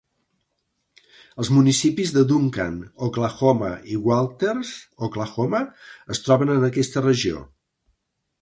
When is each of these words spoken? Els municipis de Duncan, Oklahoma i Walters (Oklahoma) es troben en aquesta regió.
Els 1.41 1.51
municipis 1.57 2.13
de 2.15 2.23
Duncan, 2.31 2.79
Oklahoma 3.09 3.69
i 3.93 3.99
Walters 4.07 4.73
(Oklahoma) 5.09 5.63
es 6.17 6.25
troben 6.27 6.57
en 6.59 6.67
aquesta 6.73 7.09
regió. 7.11 7.47